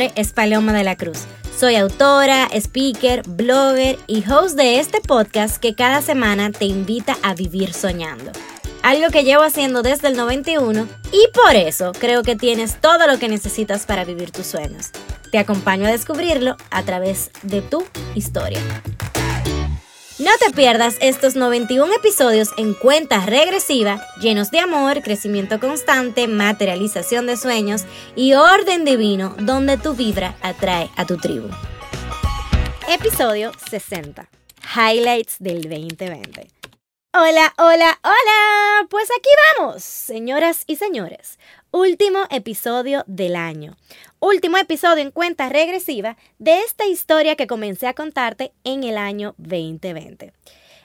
es 0.00 0.32
Paloma 0.32 0.72
de 0.72 0.84
la 0.84 0.96
Cruz. 0.96 1.26
Soy 1.58 1.76
autora, 1.76 2.48
speaker, 2.52 3.22
blogger 3.26 3.98
y 4.06 4.24
host 4.30 4.56
de 4.56 4.78
este 4.78 5.00
podcast 5.00 5.58
que 5.58 5.74
cada 5.74 6.00
semana 6.00 6.50
te 6.50 6.64
invita 6.64 7.18
a 7.22 7.34
vivir 7.34 7.74
soñando. 7.74 8.32
Algo 8.82 9.10
que 9.10 9.24
llevo 9.24 9.42
haciendo 9.42 9.82
desde 9.82 10.08
el 10.08 10.16
91 10.16 10.88
y 11.12 11.28
por 11.34 11.54
eso 11.54 11.92
creo 11.98 12.22
que 12.22 12.34
tienes 12.34 12.80
todo 12.80 13.06
lo 13.06 13.18
que 13.18 13.28
necesitas 13.28 13.84
para 13.84 14.04
vivir 14.04 14.30
tus 14.30 14.46
sueños. 14.46 14.90
Te 15.30 15.38
acompaño 15.38 15.86
a 15.86 15.90
descubrirlo 15.90 16.56
a 16.70 16.82
través 16.82 17.30
de 17.42 17.60
tu 17.60 17.84
historia. 18.14 18.60
No 20.30 20.46
te 20.46 20.54
pierdas 20.54 20.96
estos 21.00 21.34
91 21.34 21.92
episodios 21.92 22.50
en 22.56 22.72
cuenta 22.74 23.26
regresiva, 23.26 24.00
llenos 24.20 24.52
de 24.52 24.60
amor, 24.60 25.02
crecimiento 25.02 25.58
constante, 25.58 26.28
materialización 26.28 27.26
de 27.26 27.36
sueños 27.36 27.82
y 28.14 28.34
orden 28.34 28.84
divino, 28.84 29.34
donde 29.40 29.76
tu 29.76 29.94
vibra 29.94 30.36
atrae 30.40 30.88
a 30.94 31.04
tu 31.04 31.16
tribu. 31.16 31.48
Episodio 32.88 33.50
60. 33.68 34.28
Highlights 34.76 35.34
del 35.40 35.62
2020. 35.62 36.46
Hola, 37.12 37.52
hola, 37.58 37.98
hola. 38.04 38.86
Pues 38.88 39.08
aquí 39.10 39.28
vamos, 39.58 39.82
señoras 39.82 40.64
y 40.66 40.76
señores. 40.76 41.38
Último 41.72 42.20
episodio 42.30 43.02
del 43.06 43.36
año 43.36 43.76
último 44.20 44.58
episodio 44.58 45.02
en 45.02 45.10
cuenta 45.10 45.48
regresiva 45.48 46.16
de 46.38 46.60
esta 46.60 46.86
historia 46.86 47.36
que 47.36 47.46
comencé 47.46 47.86
a 47.86 47.94
contarte 47.94 48.52
en 48.64 48.84
el 48.84 48.98
año 48.98 49.34
2020. 49.38 50.32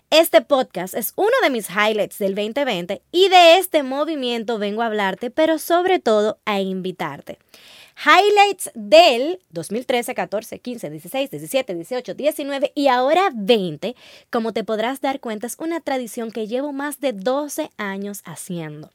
Este 0.09 0.41
podcast 0.41 0.93
es 0.93 1.11
uno 1.17 1.33
de 1.43 1.49
mis 1.49 1.69
highlights 1.69 2.17
del 2.17 2.33
2020 2.33 3.01
y 3.11 3.27
de 3.27 3.57
este 3.57 3.83
movimiento 3.83 4.57
vengo 4.57 4.81
a 4.81 4.85
hablarte, 4.85 5.31
pero 5.31 5.59
sobre 5.59 5.99
todo 5.99 6.39
a 6.45 6.61
invitarte. 6.61 7.39
Highlights 7.95 8.71
del 8.75 9.39
2013, 9.51 10.13
14, 10.13 10.59
15, 10.59 10.89
16, 10.89 11.31
17, 11.31 11.75
18, 11.75 12.13
19 12.13 12.71
y 12.75 12.87
ahora 12.87 13.31
20, 13.33 13.95
como 14.29 14.51
te 14.53 14.63
podrás 14.63 15.01
dar 15.01 15.19
cuenta, 15.19 15.47
es 15.47 15.55
una 15.59 15.79
tradición 15.79 16.31
que 16.31 16.47
llevo 16.47 16.73
más 16.73 16.99
de 16.99 17.13
12 17.13 17.71
años 17.77 18.21
haciendo. 18.25 18.91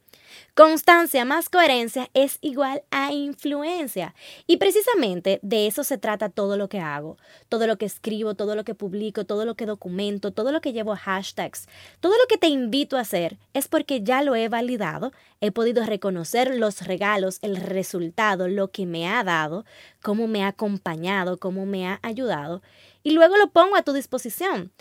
Constancia 0.55 1.25
más 1.25 1.49
coherencia 1.49 2.11
es 2.15 2.39
igual 2.41 2.83
a 2.91 3.13
influencia. 3.13 4.15
Y 4.47 4.57
precisamente 4.59 5.41
de 5.43 5.67
eso 5.67 5.85
se 5.85 5.99
trata 5.99 6.29
todo 6.29 6.57
lo 6.57 6.69
que 6.69 6.81
hago, 6.81 7.17
todo 7.49 7.67
lo 7.67 7.79
que 7.79 7.87
escribo, 7.87 8.35
todo 8.35 8.55
lo 8.55 8.65
que 8.65 8.75
publico, 8.75 9.25
todo 9.25 9.45
lo 9.45 9.55
que 9.55 9.67
documento, 9.67 10.33
todo 10.33 10.53
lo 10.53 10.61
que 10.61 10.73
llevo 10.73 10.95
hashtags, 10.97 11.67
todo 12.01 12.13
lo 12.13 12.27
que 12.29 12.39
te 12.39 12.49
invito 12.49 12.97
a 12.97 13.01
hacer 13.01 13.39
es 13.55 13.69
porque 13.69 14.03
ya 14.03 14.23
lo 14.23 14.35
he 14.35 14.49
validado, 14.49 15.13
he 15.41 15.53
podido 15.53 15.85
reconocer 15.85 16.55
los 16.55 16.87
regalos, 16.87 17.39
el 17.43 17.57
resultado, 17.57 18.49
lo 18.49 18.69
que 18.69 18.87
me 18.91 19.09
ha 19.09 19.25
dado, 19.25 19.65
cómo 20.03 20.27
me 20.27 20.45
ha 20.45 20.49
acompañado, 20.49 21.39
cómo 21.39 21.65
me 21.65 21.87
ha 21.87 21.99
ayudado, 22.03 22.61
y 23.03 23.13
luego 23.13 23.39
lo 23.39 23.51
pongo 23.51 23.77
a 23.77 23.83
tu 23.83 23.95
disposición. 23.95 24.73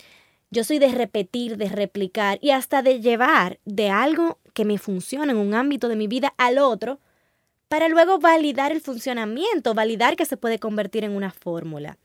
Yo 0.51 0.63
soy 0.63 0.79
de 0.79 0.89
repetir, 0.89 1.57
de 1.57 1.69
replicar 1.69 2.39
y 2.41 2.49
hasta 2.49 2.81
de 2.81 2.99
llevar 2.99 3.59
de 3.65 3.89
algo 3.89 4.39
que 4.53 4.65
me 4.65 4.77
funciona 4.79 5.31
en 5.31 5.37
un 5.37 5.53
ámbito 5.53 5.87
de 5.87 5.95
mi 5.95 6.07
vida 6.07 6.33
al 6.37 6.57
otro 6.57 6.99
para 7.67 7.87
luego 7.87 8.17
validar 8.17 8.71
el 8.71 8.81
funcionamiento, 8.81 9.75
validar 9.75 10.15
que 10.15 10.25
se 10.25 10.37
puede 10.37 10.57
convertir 10.57 11.03
en 11.03 11.15
una 11.15 11.31
fórmula. 11.31 11.97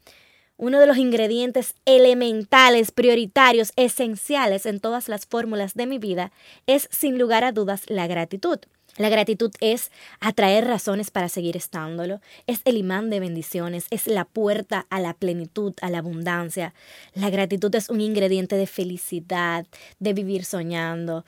Uno 0.56 0.78
de 0.78 0.86
los 0.86 0.98
ingredientes 0.98 1.74
elementales, 1.84 2.92
prioritarios, 2.92 3.72
esenciales 3.74 4.66
en 4.66 4.78
todas 4.78 5.08
las 5.08 5.26
fórmulas 5.26 5.74
de 5.74 5.86
mi 5.86 5.98
vida 5.98 6.30
es, 6.66 6.86
sin 6.92 7.18
lugar 7.18 7.42
a 7.42 7.50
dudas, 7.50 7.82
la 7.88 8.06
gratitud. 8.06 8.58
La 8.96 9.08
gratitud 9.08 9.52
es 9.60 9.90
atraer 10.20 10.66
razones 10.66 11.10
para 11.10 11.28
seguir 11.28 11.56
estándolo, 11.56 12.20
es 12.46 12.60
el 12.64 12.76
imán 12.76 13.10
de 13.10 13.18
bendiciones, 13.18 13.86
es 13.90 14.06
la 14.06 14.24
puerta 14.24 14.86
a 14.88 15.00
la 15.00 15.14
plenitud, 15.14 15.74
a 15.80 15.90
la 15.90 15.98
abundancia. 15.98 16.74
La 17.12 17.30
gratitud 17.30 17.74
es 17.74 17.88
un 17.88 18.00
ingrediente 18.00 18.56
de 18.56 18.68
felicidad, 18.68 19.66
de 19.98 20.12
vivir 20.12 20.44
soñando. 20.44 21.24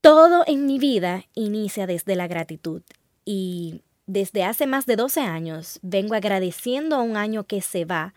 Todo 0.00 0.44
en 0.46 0.64
mi 0.66 0.78
vida 0.78 1.24
inicia 1.34 1.86
desde 1.86 2.16
la 2.16 2.28
gratitud 2.28 2.82
y 3.26 3.82
desde 4.06 4.44
hace 4.44 4.66
más 4.66 4.86
de 4.86 4.96
12 4.96 5.20
años 5.20 5.78
vengo 5.82 6.14
agradeciendo 6.14 6.96
a 6.96 7.02
un 7.02 7.16
año 7.16 7.44
que 7.44 7.60
se 7.60 7.84
va 7.84 8.14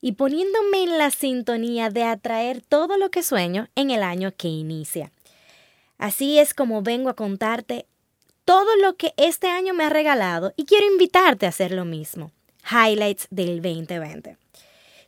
y 0.00 0.12
poniéndome 0.12 0.82
en 0.82 0.98
la 0.98 1.10
sintonía 1.10 1.90
de 1.90 2.04
atraer 2.04 2.62
todo 2.62 2.96
lo 2.96 3.10
que 3.10 3.22
sueño 3.22 3.68
en 3.74 3.90
el 3.90 4.02
año 4.02 4.32
que 4.36 4.48
inicia. 4.48 5.12
Así 6.00 6.38
es 6.38 6.54
como 6.54 6.80
vengo 6.80 7.10
a 7.10 7.14
contarte 7.14 7.84
todo 8.46 8.74
lo 8.76 8.96
que 8.96 9.12
este 9.18 9.48
año 9.48 9.74
me 9.74 9.84
ha 9.84 9.90
regalado 9.90 10.54
y 10.56 10.64
quiero 10.64 10.90
invitarte 10.90 11.44
a 11.44 11.50
hacer 11.50 11.72
lo 11.72 11.84
mismo. 11.84 12.32
Highlights 12.64 13.28
del 13.30 13.60
2020. 13.60 14.38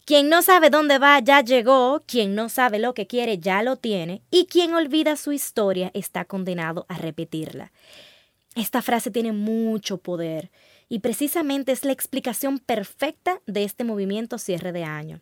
Quien 0.05 0.29
no 0.29 0.43
sabe 0.43 0.69
dónde 0.69 0.99
va 0.99 1.19
ya 1.21 1.41
llegó, 1.41 2.03
quien 2.07 2.35
no 2.35 2.51
sabe 2.51 2.79
lo 2.79 2.93
que 2.93 3.07
quiere 3.07 3.39
ya 3.39 3.63
lo 3.63 3.77
tiene 3.77 4.21
y 4.31 4.45
quien 4.45 4.75
olvida 4.75 5.17
su 5.17 5.33
historia 5.33 5.91
está 5.95 6.27
condenado 6.27 6.85
a 6.91 6.99
repetirla. 6.99 7.73
Esta 8.55 8.83
frase 8.83 9.11
tiene 9.11 9.33
mucho 9.33 9.97
poder 9.97 10.51
y 10.91 10.99
precisamente 10.99 11.73
es 11.73 11.87
la 11.87 11.93
explicación 11.93 12.59
perfecta 12.59 13.41
de 13.47 13.65
este 13.65 13.85
movimiento 13.85 14.37
cierre 14.37 14.73
de 14.73 14.85
año. 14.85 15.21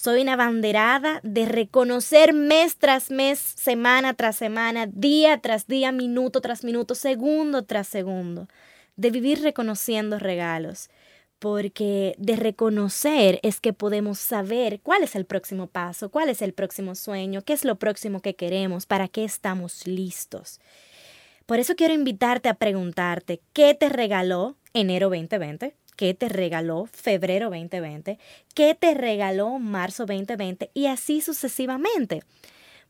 Soy 0.00 0.22
una 0.22 0.36
banderada 0.36 1.18
de 1.24 1.44
reconocer 1.44 2.32
mes 2.32 2.76
tras 2.76 3.10
mes, 3.10 3.40
semana 3.40 4.14
tras 4.14 4.36
semana, 4.36 4.86
día 4.86 5.38
tras 5.38 5.66
día, 5.66 5.90
minuto 5.90 6.40
tras 6.40 6.62
minuto, 6.62 6.94
segundo 6.94 7.64
tras 7.64 7.88
segundo, 7.88 8.46
de 8.94 9.10
vivir 9.10 9.42
reconociendo 9.42 10.20
regalos. 10.20 10.88
Porque 11.40 12.14
de 12.16 12.36
reconocer 12.36 13.40
es 13.42 13.58
que 13.58 13.72
podemos 13.72 14.20
saber 14.20 14.78
cuál 14.82 15.02
es 15.02 15.16
el 15.16 15.24
próximo 15.24 15.66
paso, 15.66 16.10
cuál 16.10 16.28
es 16.28 16.42
el 16.42 16.52
próximo 16.52 16.94
sueño, 16.94 17.42
qué 17.42 17.52
es 17.52 17.64
lo 17.64 17.80
próximo 17.80 18.20
que 18.20 18.36
queremos, 18.36 18.86
para 18.86 19.08
qué 19.08 19.24
estamos 19.24 19.84
listos. 19.84 20.60
Por 21.44 21.58
eso 21.58 21.74
quiero 21.74 21.92
invitarte 21.92 22.48
a 22.48 22.54
preguntarte, 22.54 23.40
¿qué 23.52 23.74
te 23.74 23.88
regaló 23.88 24.54
enero 24.74 25.08
2020? 25.08 25.74
Qué 25.98 26.14
te 26.14 26.28
regaló 26.28 26.86
febrero 26.86 27.50
2020, 27.50 28.20
qué 28.54 28.76
te 28.76 28.94
regaló 28.94 29.58
marzo 29.58 30.06
2020 30.06 30.70
y 30.72 30.86
así 30.86 31.20
sucesivamente. 31.20 32.22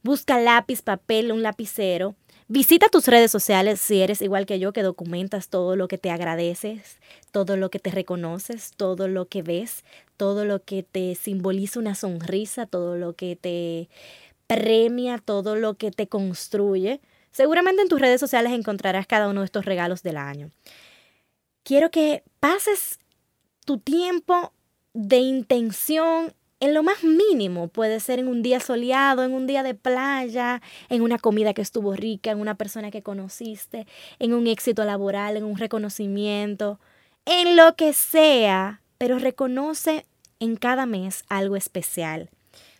Busca 0.02 0.38
lápiz, 0.38 0.82
papel, 0.82 1.32
un 1.32 1.42
lapicero. 1.42 2.14
Visita 2.48 2.88
tus 2.88 3.06
redes 3.06 3.30
sociales 3.30 3.80
si 3.80 4.02
eres 4.02 4.20
igual 4.20 4.44
que 4.44 4.58
yo, 4.58 4.74
que 4.74 4.82
documentas 4.82 5.48
todo 5.48 5.74
lo 5.74 5.88
que 5.88 5.96
te 5.96 6.10
agradeces, 6.10 6.98
todo 7.32 7.56
lo 7.56 7.70
que 7.70 7.78
te 7.78 7.90
reconoces, 7.90 8.72
todo 8.76 9.08
lo 9.08 9.26
que 9.26 9.40
ves, 9.40 9.84
todo 10.18 10.44
lo 10.44 10.62
que 10.62 10.82
te 10.82 11.14
simboliza 11.14 11.80
una 11.80 11.94
sonrisa, 11.94 12.66
todo 12.66 12.96
lo 12.96 13.14
que 13.14 13.36
te 13.36 13.88
premia, 14.46 15.16
todo 15.16 15.56
lo 15.56 15.74
que 15.74 15.90
te 15.90 16.08
construye. 16.08 17.00
Seguramente 17.30 17.80
en 17.80 17.88
tus 17.88 18.02
redes 18.02 18.20
sociales 18.20 18.52
encontrarás 18.52 19.06
cada 19.06 19.28
uno 19.28 19.40
de 19.40 19.46
estos 19.46 19.64
regalos 19.64 20.02
del 20.02 20.18
año 20.18 20.50
quiero 21.68 21.90
que 21.90 22.24
pases 22.40 22.98
tu 23.66 23.76
tiempo 23.76 24.54
de 24.94 25.18
intención 25.18 26.32
en 26.60 26.72
lo 26.72 26.82
más 26.82 27.04
mínimo. 27.04 27.68
Puede 27.68 28.00
ser 28.00 28.18
en 28.18 28.28
un 28.28 28.40
día 28.42 28.58
soleado, 28.58 29.22
en 29.22 29.34
un 29.34 29.46
día 29.46 29.62
de 29.62 29.74
playa, 29.74 30.62
en 30.88 31.02
una 31.02 31.18
comida 31.18 31.52
que 31.52 31.60
estuvo 31.60 31.92
rica, 31.92 32.30
en 32.30 32.40
una 32.40 32.54
persona 32.54 32.90
que 32.90 33.02
conociste, 33.02 33.86
en 34.18 34.32
un 34.32 34.46
éxito 34.46 34.82
laboral, 34.86 35.36
en 35.36 35.44
un 35.44 35.58
reconocimiento, 35.58 36.80
en 37.26 37.54
lo 37.54 37.76
que 37.76 37.92
sea, 37.92 38.80
pero 38.96 39.18
reconoce 39.18 40.06
en 40.40 40.56
cada 40.56 40.86
mes 40.86 41.22
algo 41.28 41.54
especial. 41.54 42.30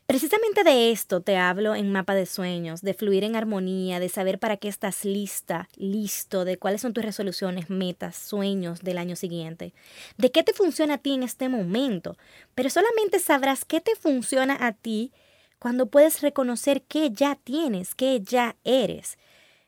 Precisamente 0.09 0.65
de 0.65 0.91
esto 0.91 1.21
te 1.21 1.37
hablo 1.37 1.75
en 1.75 1.93
Mapa 1.93 2.15
de 2.15 2.25
Sueños, 2.25 2.81
de 2.81 2.95
fluir 2.95 3.25
en 3.25 3.37
armonía, 3.37 4.01
de 4.01 4.09
saber 4.09 4.39
para 4.39 4.57
qué 4.57 4.69
estás 4.69 5.05
lista, 5.05 5.69
listo, 5.77 6.47
de 6.47 6.57
cuáles 6.57 6.81
son 6.81 6.95
tus 6.95 7.05
resoluciones, 7.05 7.69
metas, 7.69 8.17
sueños 8.17 8.81
del 8.81 8.97
año 8.97 9.17
siguiente, 9.17 9.75
de 10.17 10.31
qué 10.33 10.43
te 10.43 10.55
funciona 10.55 10.95
a 10.95 10.99
ti 10.99 11.13
en 11.13 11.25
este 11.25 11.51
momento. 11.51 12.17
Pero 12.55 12.71
solamente 12.71 13.19
sabrás 13.19 13.67
qué 13.67 13.83
te 13.83 13.97
funciona 13.97 14.57
a 14.59 14.73
ti 14.73 15.13
cuando 15.59 15.91
puedes 15.91 16.23
reconocer 16.23 16.81
qué 16.89 17.11
ya 17.11 17.35
tienes, 17.45 17.95
qué 17.95 18.23
ya 18.23 18.57
eres. 18.65 19.19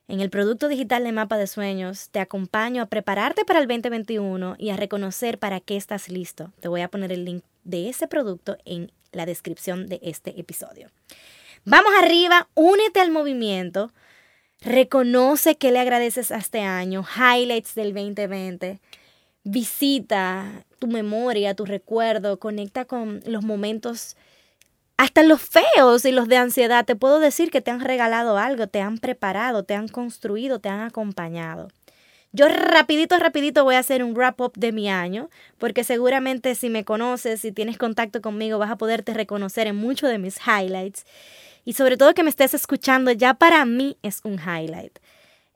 En 0.09 0.21
el 0.21 0.31
producto 0.31 0.69
digital 0.69 1.05
de 1.05 1.13
Mapa 1.13 1.37
de 1.37 1.49
Sueños 1.49 2.09
te 2.09 2.19
acompaño 2.19 2.83
a 2.83 2.87
prepararte 2.87 3.45
para 3.45 3.61
el 3.61 3.69
2021 3.69 4.57
y 4.59 4.71
a 4.71 4.79
reconocer 4.79 5.39
para 5.39 5.61
qué 5.61 5.77
estás 5.77 6.09
listo. 6.09 6.51
Te 6.61 6.69
voy 6.69 6.81
a 6.81 6.89
poner 6.89 7.13
el 7.13 7.27
link 7.27 7.45
de 7.65 7.89
ese 7.89 8.07
producto 8.07 8.57
en 8.65 8.93
la 9.13 9.27
descripción 9.27 9.87
de 9.87 10.01
este 10.03 10.39
episodio. 10.41 10.89
Vamos 11.65 11.93
arriba, 12.01 12.49
únete 12.55 13.01
al 13.01 13.11
movimiento, 13.11 13.93
reconoce 14.61 15.57
que 15.57 15.73
le 15.73 15.79
agradeces 15.79 16.31
a 16.31 16.39
este 16.39 16.61
año, 16.61 17.05
highlights 17.05 17.75
del 17.75 17.93
2020, 17.93 18.81
visita 19.45 20.65
tu 20.79 20.87
memoria, 20.87 21.55
tu 21.55 21.67
recuerdo, 21.67 22.39
conecta 22.39 22.85
con 22.85 23.21
los 23.27 23.45
momentos, 23.45 24.17
hasta 24.97 25.23
los 25.23 25.41
feos 25.41 26.05
y 26.05 26.13
los 26.13 26.29
de 26.29 26.37
ansiedad. 26.37 26.85
Te 26.85 26.97
puedo 26.97 27.21
decir 27.21 27.51
que 27.51 27.61
te 27.61 27.71
han 27.71 27.81
regalado 27.81 28.37
algo, 28.39 28.67
te 28.67 28.81
han 28.81 28.99
preparado, 28.99 29.63
te 29.65 29.75
han 29.75 29.89
construido, 29.89 30.59
te 30.61 30.69
han 30.69 30.81
acompañado. 30.81 31.69
Yo 32.33 32.47
rapidito, 32.49 33.19
rapidito 33.19 33.65
voy 33.65 33.75
a 33.75 33.81
hacer 33.81 34.05
un 34.05 34.15
wrap-up 34.15 34.53
de 34.55 34.71
mi 34.71 34.89
año, 34.89 35.31
porque 35.59 35.83
seguramente 35.83 36.55
si 36.55 36.71
me 36.71 36.85
conoces, 36.85 37.41
si 37.41 37.51
tienes 37.51 37.77
contacto 37.77 38.23
conmigo, 38.23 38.59
vas 38.59 38.71
a 38.71 38.77
poderte 38.77 39.15
reconocer 39.15 39.67
en 39.67 39.75
muchos 39.75 40.11
de 40.11 40.19
mis 40.19 40.39
highlights. 40.47 41.05
Y 41.65 41.73
sobre 41.73 41.97
todo 41.97 42.15
que 42.15 42.23
me 42.23 42.31
estés 42.31 42.55
escuchando, 42.55 43.11
ya 43.11 43.35
para 43.35 43.65
mí 43.65 43.97
es 44.03 44.21
un 44.23 44.35
highlight. 44.35 44.99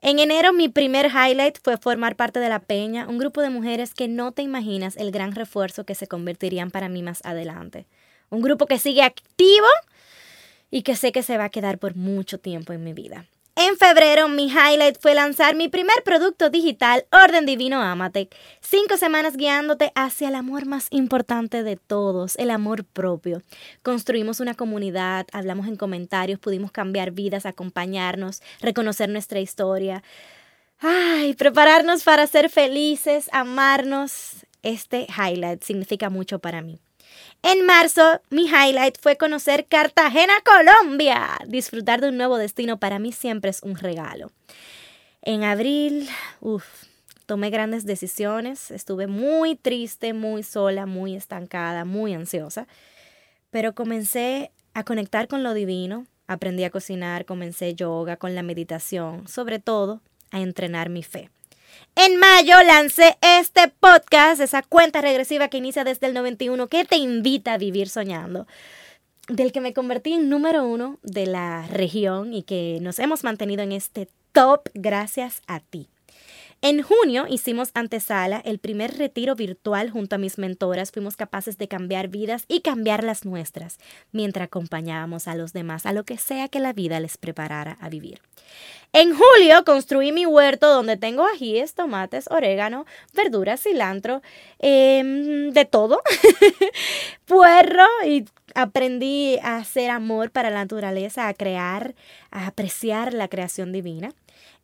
En 0.01 0.19
enero 0.19 0.51
mi 0.51 0.67
primer 0.67 1.07
highlight 1.07 1.59
fue 1.63 1.77
formar 1.77 2.17
parte 2.17 2.39
de 2.39 2.49
La 2.49 2.59
Peña, 2.59 3.07
un 3.07 3.19
grupo 3.19 3.41
de 3.41 3.49
mujeres 3.49 3.93
que 3.93 4.09
no 4.09 4.33
te 4.33 4.41
imaginas 4.41 4.97
el 4.97 5.11
gran 5.11 5.33
refuerzo 5.33 5.85
que 5.85 5.95
se 5.95 6.07
convertirían 6.07 6.71
para 6.71 6.89
mí 6.89 7.01
más 7.01 7.21
adelante. 7.23 7.87
Un 8.29 8.41
grupo 8.41 8.65
que 8.65 8.79
sigue 8.79 9.01
activo 9.01 9.67
y 10.69 10.81
que 10.81 10.97
sé 10.97 11.13
que 11.13 11.23
se 11.23 11.37
va 11.37 11.45
a 11.45 11.49
quedar 11.49 11.79
por 11.79 11.95
mucho 11.95 12.37
tiempo 12.37 12.73
en 12.73 12.83
mi 12.83 12.93
vida. 12.93 13.25
En 13.57 13.77
febrero, 13.77 14.27
mi 14.27 14.47
highlight 14.47 14.97
fue 14.99 15.15
lanzar 15.15 15.55
mi 15.55 15.69
primer 15.69 16.03
producto 16.03 16.49
digital, 16.49 17.05
Orden 17.09 17.45
Divino 17.45 17.81
Amatec. 17.81 18.35
Cinco 18.59 18.97
semanas 18.97 19.37
guiándote 19.37 19.93
hacia 19.95 20.27
el 20.27 20.35
amor 20.35 20.65
más 20.65 20.87
importante 20.89 21.63
de 21.63 21.77
todos, 21.77 22.35
el 22.35 22.51
amor 22.51 22.83
propio. 22.83 23.41
Construimos 23.81 24.41
una 24.41 24.55
comunidad, 24.55 25.25
hablamos 25.31 25.67
en 25.67 25.77
comentarios, 25.77 26.37
pudimos 26.37 26.73
cambiar 26.73 27.11
vidas, 27.11 27.45
acompañarnos, 27.45 28.41
reconocer 28.59 29.07
nuestra 29.07 29.39
historia. 29.39 30.03
Ay, 30.79 31.33
prepararnos 31.33 32.03
para 32.03 32.27
ser 32.27 32.49
felices, 32.49 33.29
amarnos. 33.31 34.45
Este 34.63 35.07
highlight 35.07 35.63
significa 35.63 36.09
mucho 36.09 36.39
para 36.39 36.61
mí. 36.61 36.81
En 37.47 37.63
marzo, 37.63 38.21
mi 38.31 38.47
highlight 38.47 38.97
fue 38.99 39.17
conocer 39.17 39.67
Cartagena, 39.67 40.33
Colombia. 40.43 41.37
Disfrutar 41.45 42.01
de 42.01 42.09
un 42.09 42.17
nuevo 42.17 42.39
destino 42.39 42.79
para 42.79 42.97
mí 42.97 43.11
siempre 43.11 43.51
es 43.51 43.61
un 43.61 43.75
regalo. 43.75 44.31
En 45.21 45.43
abril, 45.43 46.09
uff, 46.41 46.65
tomé 47.27 47.51
grandes 47.51 47.85
decisiones. 47.85 48.71
Estuve 48.71 49.05
muy 49.05 49.55
triste, 49.55 50.13
muy 50.13 50.41
sola, 50.41 50.87
muy 50.87 51.15
estancada, 51.15 51.85
muy 51.85 52.15
ansiosa. 52.15 52.65
Pero 53.51 53.75
comencé 53.75 54.49
a 54.73 54.83
conectar 54.83 55.27
con 55.27 55.43
lo 55.43 55.53
divino. 55.53 56.07
Aprendí 56.25 56.63
a 56.63 56.71
cocinar, 56.71 57.25
comencé 57.25 57.75
yoga, 57.75 58.17
con 58.17 58.33
la 58.33 58.41
meditación, 58.41 59.27
sobre 59.27 59.59
todo 59.59 60.01
a 60.31 60.39
entrenar 60.39 60.89
mi 60.89 61.03
fe. 61.03 61.29
En 61.95 62.17
mayo 62.17 62.61
lancé 62.63 63.17
este 63.21 63.69
podcast, 63.69 64.41
esa 64.41 64.61
cuenta 64.61 65.01
regresiva 65.01 65.47
que 65.47 65.57
inicia 65.57 65.83
desde 65.83 66.07
el 66.07 66.13
91, 66.13 66.67
que 66.67 66.83
te 66.83 66.97
invita 66.97 67.53
a 67.53 67.57
vivir 67.57 67.87
soñando, 67.87 68.47
del 69.29 69.51
que 69.51 69.61
me 69.61 69.73
convertí 69.73 70.13
en 70.13 70.29
número 70.29 70.65
uno 70.65 70.99
de 71.03 71.25
la 71.25 71.65
región 71.67 72.33
y 72.33 72.43
que 72.43 72.79
nos 72.81 72.99
hemos 72.99 73.23
mantenido 73.23 73.63
en 73.63 73.71
este 73.71 74.09
top 74.33 74.69
gracias 74.73 75.41
a 75.47 75.61
ti. 75.61 75.87
En 76.61 76.81
junio 76.81 77.25
hicimos 77.29 77.69
antesala, 77.75 78.41
el 78.43 78.57
primer 78.57 78.97
retiro 78.97 79.35
virtual 79.35 79.91
junto 79.91 80.15
a 80.15 80.17
mis 80.17 80.39
mentoras. 80.39 80.91
Fuimos 80.91 81.15
capaces 81.15 81.57
de 81.57 81.67
cambiar 81.67 82.07
vidas 82.07 82.45
y 82.47 82.61
cambiar 82.61 83.03
las 83.03 83.23
nuestras, 83.23 83.77
mientras 84.11 84.47
acompañábamos 84.47 85.27
a 85.27 85.35
los 85.35 85.53
demás 85.53 85.85
a 85.85 85.93
lo 85.93 86.05
que 86.05 86.17
sea 86.17 86.47
que 86.47 86.59
la 86.59 86.73
vida 86.73 86.99
les 86.99 87.17
preparara 87.17 87.77
a 87.79 87.89
vivir. 87.89 88.19
En 88.93 89.13
julio 89.13 89.63
construí 89.65 90.11
mi 90.11 90.25
huerto 90.25 90.73
donde 90.73 90.97
tengo 90.97 91.25
ajíes, 91.27 91.73
tomates, 91.73 92.29
orégano, 92.31 92.85
verduras, 93.13 93.61
cilantro, 93.61 94.21
em, 94.59 95.51
de 95.51 95.65
todo, 95.65 96.01
puerro 97.25 97.85
y 98.07 98.25
aprendí 98.55 99.37
a 99.43 99.57
hacer 99.57 99.89
amor 99.89 100.31
para 100.31 100.49
la 100.49 100.59
naturaleza, 100.59 101.27
a 101.27 101.33
crear, 101.33 101.93
a 102.31 102.47
apreciar 102.47 103.13
la 103.13 103.27
creación 103.27 103.71
divina. 103.71 104.13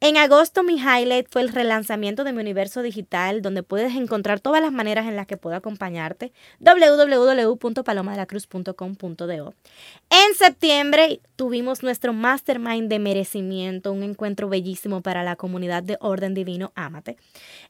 En 0.03 0.17
agosto 0.17 0.63
mi 0.63 0.77
highlight 0.77 1.27
fue 1.29 1.43
el 1.43 1.49
relanzamiento 1.49 2.23
de 2.23 2.33
mi 2.33 2.41
universo 2.41 2.81
digital, 2.81 3.43
donde 3.43 3.61
puedes 3.61 3.93
encontrar 3.93 4.39
todas 4.39 4.59
las 4.59 4.71
maneras 4.71 5.05
en 5.05 5.15
las 5.15 5.27
que 5.27 5.37
puedo 5.37 5.55
acompañarte. 5.55 6.33
www.palomadelacruz.com.do. 6.59 9.53
En 10.09 10.33
septiembre 10.35 11.21
tuvimos 11.35 11.83
nuestro 11.83 12.13
mastermind 12.13 12.89
de 12.89 12.97
merecimiento, 12.97 13.91
un 13.91 14.01
encuentro 14.01 14.49
bellísimo 14.49 15.01
para 15.01 15.23
la 15.23 15.35
comunidad 15.35 15.83
de 15.83 15.99
Orden 16.01 16.33
Divino 16.33 16.71
Amate. 16.73 17.17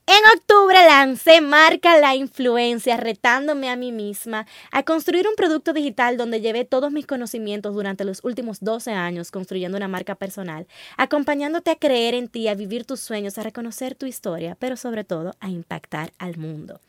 En 0.08 0.22
octubre 0.34 0.78
lancé 0.86 1.42
Marca 1.42 2.00
la 2.00 2.16
Influencia, 2.16 2.96
retándome 2.96 3.70
a 3.70 3.76
mí 3.76 3.92
misma 3.92 4.48
a 4.72 4.84
construir 4.84 5.28
un 5.28 5.36
producto 5.36 5.74
digital 5.74 6.16
donde 6.16 6.40
llevé 6.40 6.64
todos 6.64 6.94
mis 6.94 7.06
conocimientos 7.06 7.76
durante 7.76 8.06
los 8.06 8.24
últimos 8.24 8.62
12 8.62 8.92
años 8.92 9.32
construyendo 9.32 9.76
una 9.78 9.90
marca 9.90 10.16
personal, 10.16 10.66
acompañándote 10.96 11.72
a 11.72 11.76
creer 11.76 12.21
a 12.48 12.56
vivir 12.56 12.86
tus 12.86 13.00
sueños, 13.00 13.38
a 13.38 13.44
reconocer 13.44 13.96
tu 13.96 14.06
historia, 14.06 14.56
pero 14.60 14.78
sobre 14.78 15.04
todo 15.04 15.34
a 15.40 15.50
impactar 15.50 16.12
al 16.18 16.38
mundo. 16.38 16.80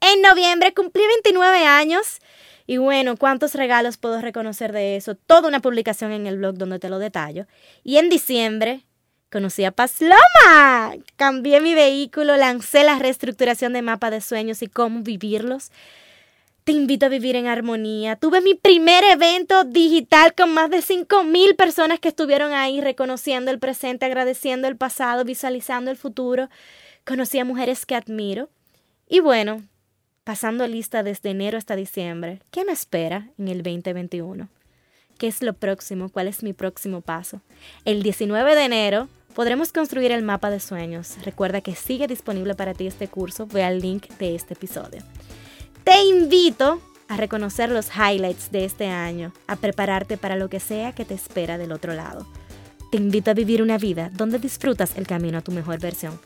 En 0.00 0.22
noviembre 0.22 0.72
cumplí 0.74 1.02
29 1.06 1.66
años. 1.66 2.18
Y 2.66 2.76
bueno, 2.76 3.16
¿cuántos 3.16 3.54
regalos 3.54 3.96
puedo 3.96 4.20
reconocer 4.20 4.72
de 4.72 4.96
eso? 4.96 5.14
Toda 5.14 5.48
una 5.48 5.60
publicación 5.60 6.12
en 6.12 6.26
el 6.26 6.38
blog 6.38 6.54
donde 6.54 6.78
te 6.78 6.88
lo 6.88 6.98
detallo. 6.98 7.46
Y 7.82 7.96
en 7.96 8.08
diciembre 8.08 8.84
conocí 9.30 9.64
a 9.64 9.72
Paz 9.72 10.00
Loma. 10.00 10.94
Cambié 11.16 11.60
mi 11.60 11.74
vehículo, 11.74 12.36
lancé 12.36 12.84
la 12.84 12.98
reestructuración 12.98 13.72
de 13.72 13.82
mapa 13.82 14.10
de 14.10 14.20
sueños 14.20 14.62
y 14.62 14.68
cómo 14.68 15.00
vivirlos. 15.00 15.70
Te 16.70 16.76
invito 16.76 17.06
a 17.06 17.08
vivir 17.08 17.34
en 17.34 17.48
armonía. 17.48 18.14
Tuve 18.14 18.40
mi 18.40 18.54
primer 18.54 19.02
evento 19.02 19.64
digital 19.64 20.36
con 20.36 20.54
más 20.54 20.70
de 20.70 20.76
5.000 20.76 21.56
personas 21.56 21.98
que 21.98 22.06
estuvieron 22.06 22.52
ahí 22.52 22.80
reconociendo 22.80 23.50
el 23.50 23.58
presente, 23.58 24.06
agradeciendo 24.06 24.68
el 24.68 24.76
pasado, 24.76 25.24
visualizando 25.24 25.90
el 25.90 25.96
futuro. 25.96 26.48
Conocí 27.04 27.40
a 27.40 27.44
mujeres 27.44 27.86
que 27.86 27.96
admiro. 27.96 28.50
Y 29.08 29.18
bueno, 29.18 29.64
pasando 30.22 30.64
lista 30.68 31.02
desde 31.02 31.30
enero 31.30 31.58
hasta 31.58 31.74
diciembre, 31.74 32.38
¿qué 32.52 32.64
me 32.64 32.70
espera 32.70 33.26
en 33.36 33.48
el 33.48 33.64
2021? 33.64 34.48
¿Qué 35.18 35.26
es 35.26 35.42
lo 35.42 35.54
próximo? 35.54 36.08
¿Cuál 36.08 36.28
es 36.28 36.44
mi 36.44 36.52
próximo 36.52 37.00
paso? 37.00 37.40
El 37.84 38.04
19 38.04 38.54
de 38.54 38.64
enero 38.64 39.08
podremos 39.34 39.72
construir 39.72 40.12
el 40.12 40.22
mapa 40.22 40.50
de 40.50 40.60
sueños. 40.60 41.16
Recuerda 41.24 41.62
que 41.62 41.74
sigue 41.74 42.06
disponible 42.06 42.54
para 42.54 42.74
ti 42.74 42.86
este 42.86 43.08
curso. 43.08 43.48
Ve 43.48 43.64
al 43.64 43.80
link 43.80 44.06
de 44.20 44.36
este 44.36 44.54
episodio. 44.54 45.02
Te 45.84 46.02
invito 46.02 46.80
a 47.08 47.16
reconocer 47.16 47.70
los 47.70 47.88
highlights 47.88 48.52
de 48.52 48.64
este 48.64 48.86
año, 48.86 49.32
a 49.46 49.56
prepararte 49.56 50.16
para 50.16 50.36
lo 50.36 50.48
que 50.48 50.60
sea 50.60 50.92
que 50.92 51.04
te 51.04 51.14
espera 51.14 51.58
del 51.58 51.72
otro 51.72 51.94
lado. 51.94 52.26
Te 52.90 52.98
invito 52.98 53.30
a 53.30 53.34
vivir 53.34 53.62
una 53.62 53.78
vida 53.78 54.10
donde 54.12 54.38
disfrutas 54.38 54.96
el 54.96 55.06
camino 55.06 55.38
a 55.38 55.42
tu 55.42 55.52
mejor 55.52 55.80
versión. 55.80 56.20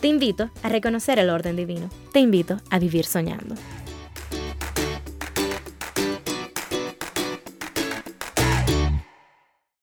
Te 0.00 0.08
invito 0.08 0.50
a 0.62 0.68
reconocer 0.68 1.18
el 1.18 1.30
orden 1.30 1.56
divino. 1.56 1.88
Te 2.12 2.20
invito 2.20 2.58
a 2.70 2.78
vivir 2.78 3.06
soñando. 3.06 3.54